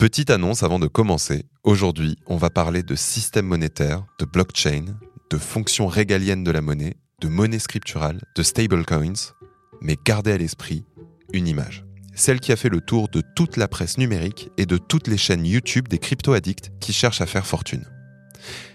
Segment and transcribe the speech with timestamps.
[0.00, 1.44] Petite annonce avant de commencer.
[1.62, 4.96] Aujourd'hui, on va parler de système monétaire, de blockchain,
[5.28, 9.34] de fonctions régaliennes de la monnaie, de monnaie scripturale, de stablecoins,
[9.82, 10.86] mais gardez à l'esprit
[11.34, 11.84] une image.
[12.14, 15.18] Celle qui a fait le tour de toute la presse numérique et de toutes les
[15.18, 17.84] chaînes YouTube des crypto-addicts qui cherchent à faire fortune.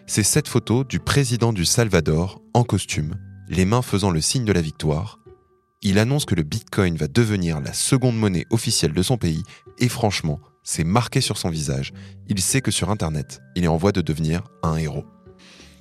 [0.05, 3.15] C'est cette photo du président du Salvador en costume,
[3.49, 5.17] les mains faisant le signe de la victoire.
[5.81, 9.41] Il annonce que le Bitcoin va devenir la seconde monnaie officielle de son pays
[9.79, 11.93] et franchement, c'est marqué sur son visage.
[12.27, 15.05] Il sait que sur Internet, il est en voie de devenir un héros.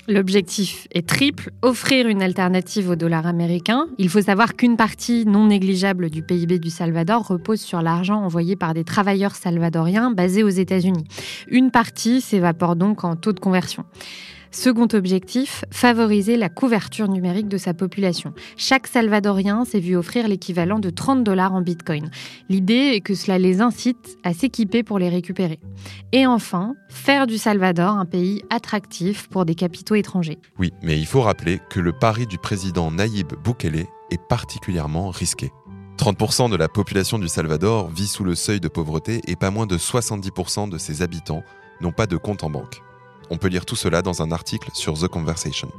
[0.06, 3.86] L'objectif est triple, offrir une alternative au dollar américain.
[3.96, 8.55] Il faut savoir qu'une partie non négligeable du PIB du Salvador repose sur l'argent envoyé
[8.55, 11.05] par des travailleurs salvadoriens basés aux États-Unis.
[11.48, 13.86] Une partie s'évapore donc en taux de conversion.
[14.54, 18.32] Second objectif, favoriser la couverture numérique de sa population.
[18.56, 22.08] Chaque Salvadorien s'est vu offrir l'équivalent de 30 dollars en Bitcoin.
[22.48, 25.58] L'idée est que cela les incite à s'équiper pour les récupérer.
[26.12, 30.38] Et enfin, faire du Salvador un pays attractif pour des capitaux étrangers.
[30.56, 35.50] Oui, mais il faut rappeler que le pari du président Naïb Bukele est particulièrement risqué.
[35.98, 39.66] 30% de la population du Salvador vit sous le seuil de pauvreté et pas moins
[39.66, 41.42] de 70% de ses habitants
[41.80, 42.84] n'ont pas de compte en banque.
[43.30, 45.70] On peut lire tout cela dans un article sur The Conversation.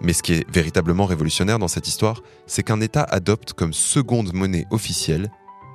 [0.00, 4.32] Mais ce qui est véritablement révolutionnaire dans cette histoire, c'est qu'un État adopte comme seconde
[4.32, 5.30] monnaie officielle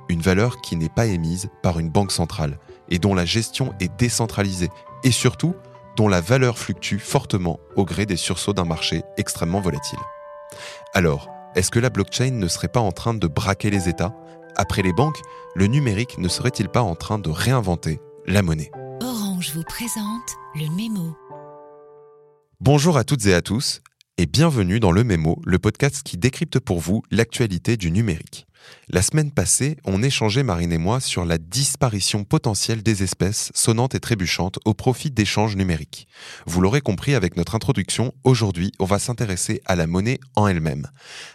[0.08, 3.94] une valeur qui n'est pas émise par une banque centrale et dont la gestion est
[3.98, 4.70] décentralisée
[5.04, 5.54] et surtout
[5.96, 9.98] dont la valeur fluctue fortement au gré des sursauts d'un marché extrêmement volatile.
[10.94, 14.14] Alors, est-ce que la blockchain ne serait pas en train de braquer les États?
[14.56, 15.20] Après les banques,
[15.54, 18.70] le numérique ne serait-il pas en train de réinventer la monnaie?
[19.40, 21.16] Je vous présente le mémo.
[22.60, 23.82] Bonjour à toutes et à tous
[24.16, 28.46] et bienvenue dans le mémo, le podcast qui décrypte pour vous l'actualité du numérique.
[28.88, 33.94] La semaine passée, on échangeait Marine et moi sur la disparition potentielle des espèces sonnantes
[33.94, 36.08] et trébuchantes au profit d'échanges numériques.
[36.46, 40.88] Vous l'aurez compris avec notre introduction, aujourd'hui, on va s'intéresser à la monnaie en elle-même.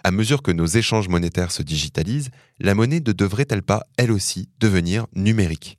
[0.03, 4.49] À mesure que nos échanges monétaires se digitalisent, la monnaie ne devrait-elle pas, elle aussi,
[4.59, 5.77] devenir numérique?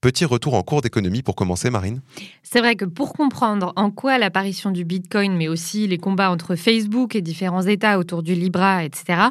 [0.00, 2.00] Petit retour en cours d'économie pour commencer, Marine.
[2.42, 6.56] C'est vrai que pour comprendre en quoi l'apparition du Bitcoin, mais aussi les combats entre
[6.56, 9.24] Facebook et différents États autour du Libra, etc.,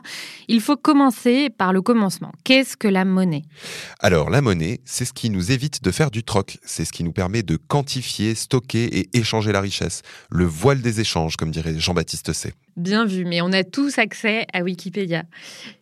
[0.47, 2.31] il faut commencer par le commencement.
[2.43, 3.45] Qu'est-ce que la monnaie?
[3.99, 6.59] Alors, la monnaie, c'est ce qui nous évite de faire du troc.
[6.63, 10.03] C'est ce qui nous permet de quantifier, stocker et échanger la richesse.
[10.29, 12.53] Le voile des échanges, comme dirait Jean-Baptiste C.
[12.79, 15.23] Bien vu, mais on a tous accès à Wikipédia.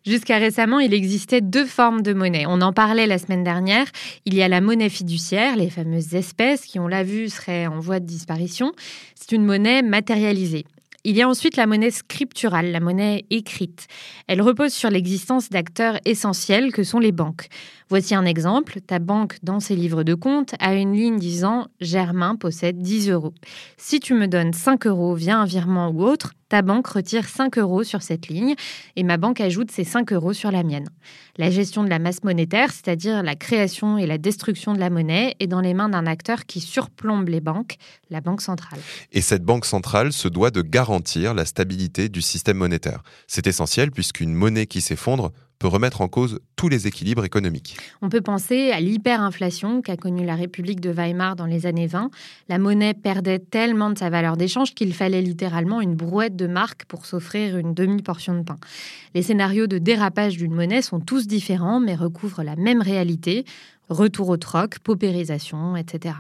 [0.04, 2.46] Jusqu'à récemment, il existait deux formes de monnaie.
[2.48, 3.86] On en parlait la semaine dernière.
[4.26, 7.78] Il y a la monnaie fiduciaire, les fameuses espèces qui, on l'a vu, seraient en
[7.78, 8.72] voie de disparition.
[9.14, 10.66] C'est une monnaie matérialisée.
[11.04, 13.88] Il y a ensuite la monnaie scripturale, la monnaie écrite.
[14.28, 17.48] Elle repose sur l'existence d'acteurs essentiels que sont les banques.
[17.90, 18.82] Voici un exemple.
[18.82, 23.34] Ta banque, dans ses livres de compte, a une ligne disant Germain possède 10 euros.
[23.78, 27.58] Si tu me donnes 5 euros via un virement ou autre, ta banque retire 5
[27.58, 28.56] euros sur cette ligne
[28.96, 30.90] et ma banque ajoute ces 5 euros sur la mienne.
[31.38, 35.36] La gestion de la masse monétaire, c'est-à-dire la création et la destruction de la monnaie,
[35.40, 37.78] est dans les mains d'un acteur qui surplombe les banques,
[38.10, 38.80] la Banque centrale.
[39.12, 43.04] Et cette Banque centrale se doit de garantir la stabilité du système monétaire.
[43.28, 47.78] C'est essentiel puisqu'une monnaie qui s'effondre peut remettre en cause tous les équilibres économiques.
[48.02, 52.10] On peut penser à l'hyperinflation qu'a connue la République de Weimar dans les années 20.
[52.50, 56.86] La monnaie perdait tellement de sa valeur d'échange qu'il fallait littéralement une brouette de marque
[56.86, 58.58] pour s'offrir une demi-portion de pain.
[59.14, 63.46] Les scénarios de dérapage d'une monnaie sont tous différents mais recouvrent la même réalité.
[63.90, 66.16] Retour au troc, paupérisation, etc.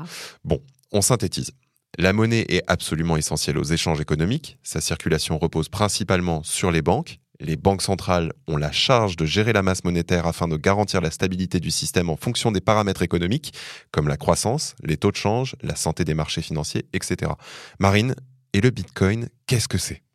[0.46, 0.62] Bon,
[0.92, 1.52] on synthétise.
[2.00, 4.58] La monnaie est absolument essentielle aux échanges économiques.
[4.62, 9.54] Sa circulation repose principalement sur les banques les banques centrales ont la charge de gérer
[9.54, 13.54] la masse monétaire afin de garantir la stabilité du système en fonction des paramètres économiques,
[13.92, 17.32] comme la croissance, les taux de change, la santé des marchés financiers, etc.
[17.80, 18.16] Marine,
[18.54, 20.07] et le Bitcoin, qu'est-ce que c'est?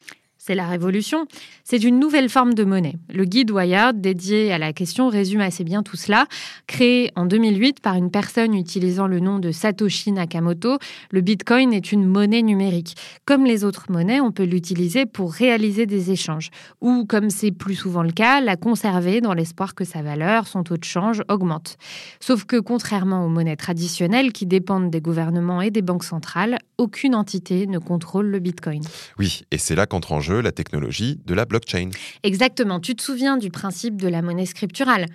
[0.44, 1.26] C'est la révolution.
[1.62, 2.96] C'est une nouvelle forme de monnaie.
[3.14, 6.26] Le guide Wired dédié à la question résume assez bien tout cela.
[6.66, 10.78] Créé en 2008 par une personne utilisant le nom de Satoshi Nakamoto,
[11.12, 12.96] le Bitcoin est une monnaie numérique.
[13.24, 16.50] Comme les autres monnaies, on peut l'utiliser pour réaliser des échanges
[16.80, 20.64] ou, comme c'est plus souvent le cas, la conserver dans l'espoir que sa valeur, son
[20.64, 21.76] taux de change augmente.
[22.18, 27.14] Sauf que contrairement aux monnaies traditionnelles qui dépendent des gouvernements et des banques centrales, aucune
[27.14, 28.82] entité ne contrôle le Bitcoin.
[29.20, 31.90] Oui, et c'est là qu'entre en jeu la technologie de la blockchain.
[32.22, 32.80] Exactement.
[32.80, 35.06] Tu te souviens du principe de la monnaie scripturale?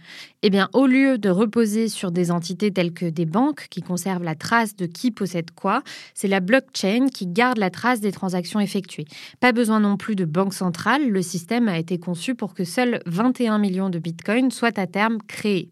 [0.44, 4.24] Eh bien, au lieu de reposer sur des entités telles que des banques qui conservent
[4.24, 5.82] la trace de qui possède quoi,
[6.14, 9.06] c'est la blockchain qui garde la trace des transactions effectuées.
[9.40, 11.10] Pas besoin non plus de banque centrale.
[11.10, 15.18] Le système a été conçu pour que seuls 21 millions de bitcoins soient à terme
[15.28, 15.70] créés.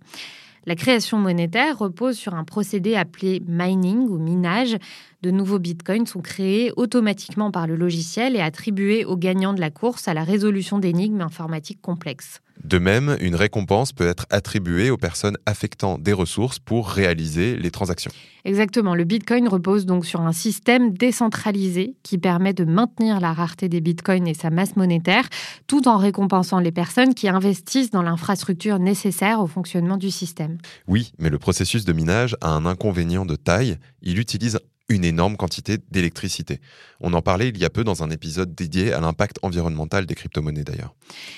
[0.65, 4.77] La création monétaire repose sur un procédé appelé mining ou minage.
[5.25, 9.71] De nouveaux bitcoins sont créés automatiquement par le logiciel et attribués aux gagnants de la
[9.71, 12.41] course à la résolution d'énigmes informatiques complexes.
[12.63, 17.71] De même, une récompense peut être attribuée aux personnes affectant des ressources pour réaliser les
[17.71, 18.11] transactions.
[18.45, 23.67] Exactement, le Bitcoin repose donc sur un système décentralisé qui permet de maintenir la rareté
[23.67, 25.27] des Bitcoins et sa masse monétaire,
[25.65, 30.59] tout en récompensant les personnes qui investissent dans l'infrastructure nécessaire au fonctionnement du système.
[30.87, 34.59] Oui, mais le processus de minage a un inconvénient de taille, il utilise
[34.89, 36.59] une énorme quantité d'électricité.
[37.01, 40.15] On en parlait il y a peu dans un épisode dédié à l'impact environnemental des
[40.15, 40.93] crypto-monnaies d'ailleurs.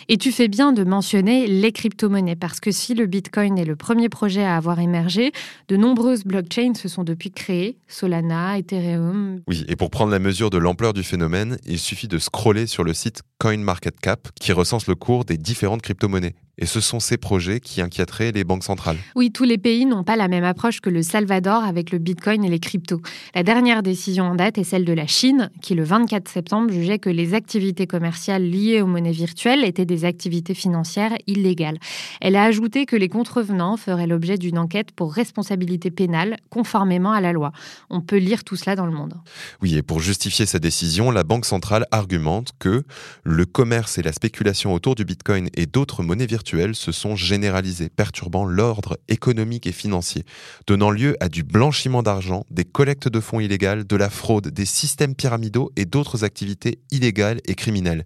[0.09, 3.75] Et tu fais bien de mentionner les crypto-monnaies parce que si le Bitcoin est le
[3.75, 5.31] premier projet à avoir émergé,
[5.69, 9.41] de nombreuses blockchains se sont depuis créées, Solana, Ethereum.
[9.47, 12.83] Oui, et pour prendre la mesure de l'ampleur du phénomène, il suffit de scroller sur
[12.83, 16.35] le site CoinMarketCap qui recense le cours des différentes crypto-monnaies.
[16.59, 18.97] Et ce sont ces projets qui inquiéteraient les banques centrales.
[19.15, 22.43] Oui, tous les pays n'ont pas la même approche que le Salvador avec le Bitcoin
[22.43, 22.99] et les cryptos.
[23.37, 26.97] La dernière décision en date est celle de la Chine, qui le 24 septembre jugeait
[26.97, 31.77] que les activités commerciales liées aux monnaies virtuelles étaient des activités financières illégales.
[32.19, 37.21] Elle a ajouté que les contrevenants feraient l'objet d'une enquête pour responsabilité pénale, conformément à
[37.21, 37.51] la loi.
[37.91, 39.13] On peut lire tout cela dans le monde.
[39.61, 42.85] Oui, et pour justifier sa décision, la Banque centrale argumente que
[43.23, 47.89] le commerce et la spéculation autour du Bitcoin et d'autres monnaies virtuelles se sont généralisés,
[47.89, 50.23] perturbant l'ordre économique et financier,
[50.65, 54.65] donnant lieu à du blanchiment d'argent, des collectes de fonds illégales, de la fraude, des
[54.65, 58.05] systèmes pyramidaux et d'autres activités illégales et criminelles.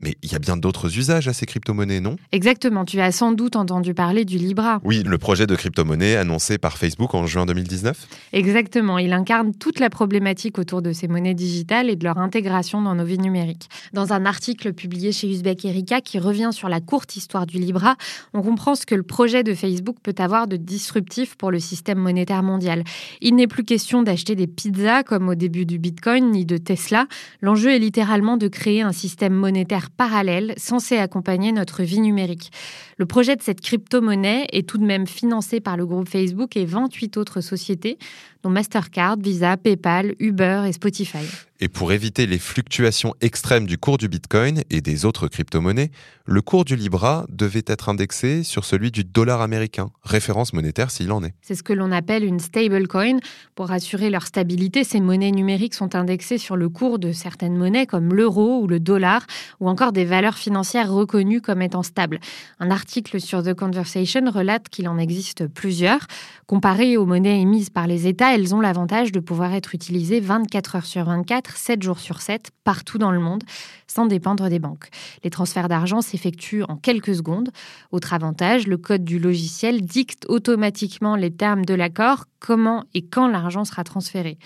[0.00, 2.16] Mais il y a bien d'autres usages à ces crypto-monnaies, non?
[2.30, 4.78] Exactement, tu as sans doute entendu parler du Libra.
[4.84, 9.80] Oui, le projet de crypto-monnaie annoncé par Facebook en juin 2019 Exactement, il incarne toute
[9.80, 13.70] la problématique autour de ces monnaies digitales et de leur intégration dans nos vies numériques.
[13.94, 17.96] Dans un article publié chez Uzbek Erika qui revient sur la courte histoire du Libra,
[18.34, 21.98] on comprend ce que le projet de Facebook peut avoir de disruptif pour le système
[21.98, 22.84] monétaire mondial.
[23.22, 27.06] Il n'est plus question d'acheter des pizzas comme au début du Bitcoin ni de Tesla.
[27.40, 32.50] L'enjeu est littéralement de créer un système monétaire parallèle censé accompagner notre vie numérique.
[32.96, 36.64] Le projet de cette crypto-monnaie est tout de même financé par le groupe Facebook et
[36.64, 37.98] 28 autres sociétés,
[38.42, 41.26] dont Mastercard, Visa, PayPal, Uber et Spotify.
[41.58, 45.90] Et pour éviter les fluctuations extrêmes du cours du Bitcoin et des autres crypto-monnaies,
[46.26, 51.10] le cours du Libra devait être indexé sur celui du dollar américain, référence monétaire s'il
[51.12, 51.32] en est.
[51.40, 53.20] C'est ce que l'on appelle une stablecoin.
[53.54, 57.86] Pour assurer leur stabilité, ces monnaies numériques sont indexées sur le cours de certaines monnaies
[57.86, 59.24] comme l'euro ou le dollar,
[59.60, 62.20] ou encore des valeurs financières reconnues comme étant stables.
[62.60, 66.06] Un article sur The Conversation relate qu'il en existe plusieurs.
[66.46, 70.76] Comparées aux monnaies émises par les États, elles ont l'avantage de pouvoir être utilisées 24
[70.76, 73.42] heures sur 24, 7 jours sur 7, partout dans le monde,
[73.86, 74.90] sans dépendre des banques.
[75.24, 77.48] Les transferts d'argent s'effectuent en quelques secondes.
[77.92, 83.26] Autre avantage, le code du logiciel dicte automatiquement les termes de l'accord, comment et quand
[83.26, 84.36] l'argent sera transféré.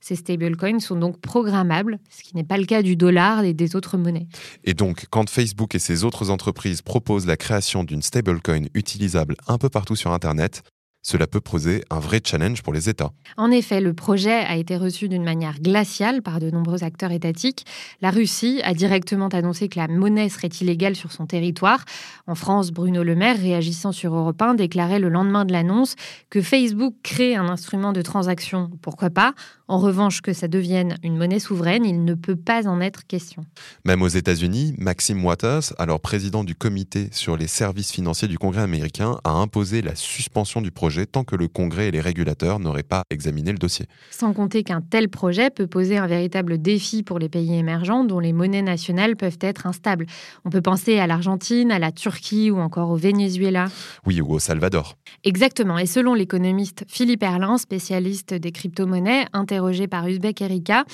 [0.00, 3.74] Ces stablecoins sont donc programmables, ce qui n'est pas le cas du dollar et des
[3.74, 4.28] autres monnaies.
[4.62, 9.58] Et donc, quand Facebook et ses autres entreprises proposent la création d'une stablecoin utilisable un
[9.58, 10.62] peu partout sur Internet,
[11.02, 13.10] cela peut poser un vrai challenge pour les États.
[13.36, 17.64] En effet, le projet a été reçu d'une manière glaciale par de nombreux acteurs étatiques.
[18.02, 21.84] La Russie a directement annoncé que la monnaie serait illégale sur son territoire.
[22.26, 25.96] En France, Bruno Le Maire, réagissant sur Europe 1, déclarait le lendemain de l'annonce
[26.28, 29.34] que Facebook crée un instrument de transaction, pourquoi pas?
[29.70, 33.44] En revanche, que ça devienne une monnaie souveraine, il ne peut pas en être question.
[33.84, 38.62] Même aux États-Unis, Maxime Waters, alors président du comité sur les services financiers du Congrès
[38.62, 42.82] américain, a imposé la suspension du projet tant que le Congrès et les régulateurs n'auraient
[42.82, 43.86] pas examiné le dossier.
[44.10, 48.18] Sans compter qu'un tel projet peut poser un véritable défi pour les pays émergents dont
[48.18, 50.06] les monnaies nationales peuvent être instables.
[50.44, 53.66] On peut penser à l'Argentine, à la Turquie ou encore au Venezuela.
[54.04, 54.96] Oui, ou au Salvador.
[55.22, 55.78] Exactement.
[55.78, 60.84] Et selon l'économiste Philippe Erlin, spécialiste des crypto-monnaies, interrogé par Uzbek Erika,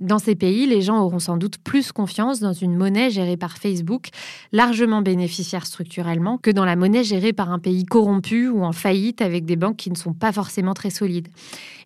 [0.00, 3.58] dans ces pays, les gens auront sans doute plus confiance dans une monnaie gérée par
[3.58, 4.08] Facebook,
[4.50, 9.22] largement bénéficiaire structurellement, que dans la monnaie gérée par un pays corrompu ou en faillite
[9.22, 11.28] avec des banques qui ne sont pas forcément très solides.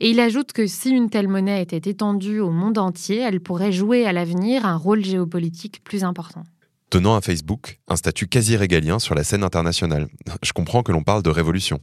[0.01, 3.73] Et il ajoute que si une telle monnaie était étendue au monde entier, elle pourrait
[3.73, 6.45] jouer à l'avenir un rôle géopolitique plus important
[6.91, 10.09] donnant à Facebook un statut quasi régalien sur la scène internationale.
[10.43, 11.81] Je comprends que l'on parle de révolution.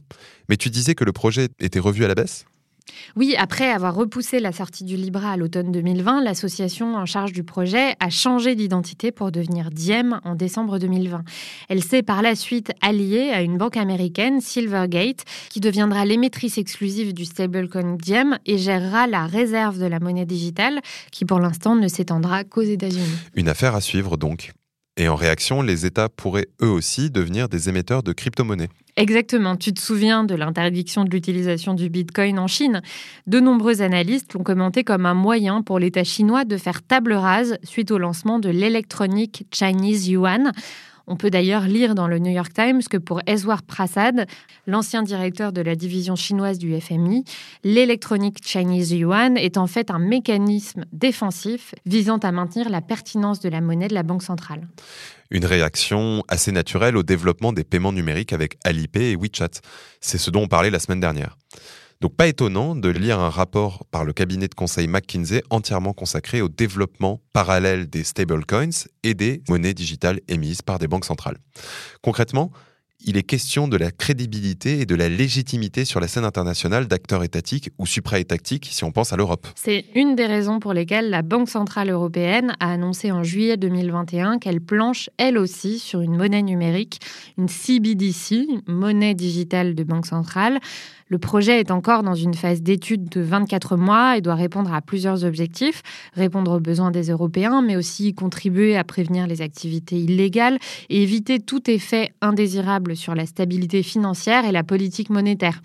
[0.48, 2.44] Mais tu disais que le projet était revu à la baisse?
[3.16, 7.44] Oui, après avoir repoussé la sortie du Libra à l'automne 2020, l'association en charge du
[7.44, 11.22] projet a changé d'identité pour devenir Diem en décembre 2020.
[11.68, 17.14] Elle s'est par la suite alliée à une banque américaine, Silvergate, qui deviendra l'émettrice exclusive
[17.14, 21.88] du stablecoin Diem et gérera la réserve de la monnaie digitale, qui pour l'instant ne
[21.88, 23.18] s'étendra qu'aux États-Unis.
[23.34, 24.52] Une affaire à suivre donc.
[24.98, 28.70] Et en réaction, les États pourraient eux aussi devenir des émetteurs de crypto-monnaies.
[28.96, 29.56] Exactement.
[29.56, 32.80] Tu te souviens de l'interdiction de l'utilisation du Bitcoin en Chine?
[33.26, 37.58] De nombreux analystes l'ont commenté comme un moyen pour l'État chinois de faire table rase
[37.62, 40.52] suite au lancement de l'électronique Chinese Yuan.
[41.08, 44.26] On peut d'ailleurs lire dans le New York Times que pour Eswar Prasad,
[44.66, 47.22] l'ancien directeur de la division chinoise du FMI,
[47.62, 53.48] l'électronique Chinese Yuan est en fait un mécanisme défensif visant à maintenir la pertinence de
[53.48, 54.66] la monnaie de la Banque centrale.
[55.30, 59.60] Une réaction assez naturelle au développement des paiements numériques avec Alipay et WeChat.
[60.00, 61.36] C'est ce dont on parlait la semaine dernière.
[62.00, 66.42] Donc pas étonnant de lire un rapport par le cabinet de conseil McKinsey entièrement consacré
[66.42, 71.38] au développement parallèle des stablecoins et des monnaies digitales émises par des banques centrales.
[72.02, 72.50] Concrètement,
[73.04, 77.22] il est question de la crédibilité et de la légitimité sur la scène internationale d'acteurs
[77.22, 79.46] étatiques ou supra-étatiques si on pense à l'Europe.
[79.54, 84.38] C'est une des raisons pour lesquelles la Banque Centrale Européenne a annoncé en juillet 2021
[84.38, 87.00] qu'elle planche elle aussi sur une monnaie numérique,
[87.38, 90.58] une CBDC, monnaie digitale de Banque Centrale.
[91.08, 94.80] Le projet est encore dans une phase d'étude de 24 mois et doit répondre à
[94.80, 95.82] plusieurs objectifs.
[96.14, 100.58] Répondre aux besoins des Européens, mais aussi contribuer à prévenir les activités illégales
[100.90, 105.60] et éviter tout effet indésirable sur la stabilité financière et la politique monétaire.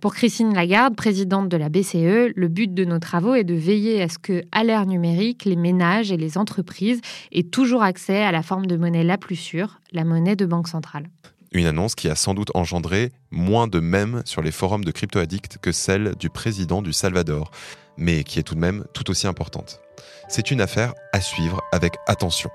[0.00, 4.00] Pour Christine Lagarde, présidente de la BCE, le but de nos travaux est de veiller
[4.00, 7.00] à ce que, à l'ère numérique, les ménages et les entreprises
[7.32, 10.68] aient toujours accès à la forme de monnaie la plus sûre, la monnaie de banque
[10.68, 11.08] centrale.
[11.54, 15.58] Une annonce qui a sans doute engendré moins de mèmes sur les forums de crypto-addicts
[15.58, 17.52] que celle du président du Salvador,
[17.96, 19.80] mais qui est tout de même tout aussi importante.
[20.28, 22.50] C'est une affaire à suivre avec attention.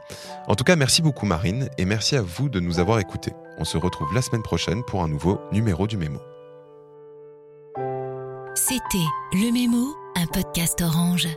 [0.48, 3.32] En tout cas, merci beaucoup Marine et merci à vous de nous avoir écoutés.
[3.58, 6.20] On se retrouve la semaine prochaine pour un nouveau numéro du Mémo.
[8.56, 11.30] C'était Le Mémo, un podcast orange.